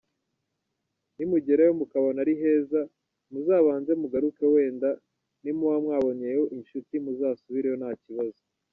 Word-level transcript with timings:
Nimugerayo 1.15 1.73
mukabona 1.79 2.17
ari 2.23 2.33
heza 2.41 2.81
muzabanze 3.31 3.91
mugaruke 4.01 4.43
wenda 4.53 4.89
nimuba 5.43 5.77
mwabonyeyo 5.83 6.43
inshuti 6.55 6.93
muzasubireyo 7.03 7.75
nta 7.81 7.91
kibazo. 8.03 8.41